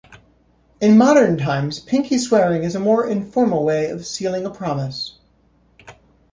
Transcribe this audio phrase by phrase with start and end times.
[0.81, 5.19] In modern times, pinky swearing is a more informal way of sealing a promise.